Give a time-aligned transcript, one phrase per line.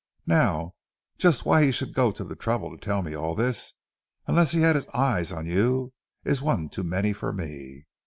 [0.25, 0.73] Now,
[1.19, 3.73] just why he should go to the trouble to tell me all this,
[4.25, 5.93] unless he had his eye on you,
[6.25, 7.85] is one too many for me.